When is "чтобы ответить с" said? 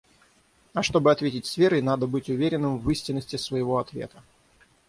0.81-1.57